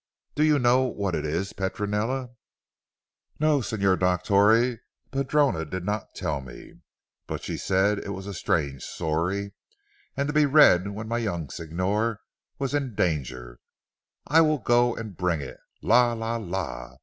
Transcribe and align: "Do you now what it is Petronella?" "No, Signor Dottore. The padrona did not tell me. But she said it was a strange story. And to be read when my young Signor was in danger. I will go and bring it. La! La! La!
"Do 0.33 0.41
you 0.41 0.57
now 0.57 0.81
what 0.81 1.13
it 1.13 1.27
is 1.27 1.53
Petronella?" 1.53 2.31
"No, 3.39 3.61
Signor 3.61 3.97
Dottore. 3.97 4.79
The 5.11 5.11
padrona 5.23 5.63
did 5.63 5.85
not 5.85 6.15
tell 6.15 6.41
me. 6.41 6.79
But 7.27 7.43
she 7.43 7.55
said 7.55 7.99
it 7.99 8.09
was 8.09 8.25
a 8.25 8.33
strange 8.33 8.81
story. 8.81 9.53
And 10.17 10.25
to 10.25 10.33
be 10.33 10.47
read 10.47 10.87
when 10.87 11.07
my 11.07 11.19
young 11.19 11.51
Signor 11.51 12.19
was 12.57 12.73
in 12.73 12.95
danger. 12.95 13.59
I 14.25 14.41
will 14.41 14.57
go 14.57 14.95
and 14.95 15.15
bring 15.15 15.39
it. 15.39 15.59
La! 15.83 16.13
La! 16.13 16.37
La! 16.37 16.97